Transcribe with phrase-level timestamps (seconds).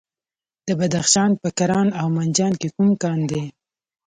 [0.67, 3.43] د بدخشان په کران او منجان کې کوم کان دی؟